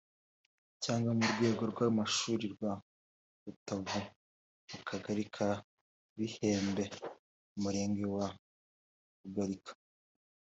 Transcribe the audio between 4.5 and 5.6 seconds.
mu Kagari ka